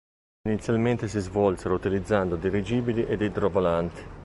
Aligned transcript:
Inizialmente 0.49 1.07
si 1.07 1.19
svolsero 1.19 1.75
utilizzando 1.75 2.35
dirigibili 2.35 3.03
ed 3.05 3.21
idrovolanti. 3.21 4.01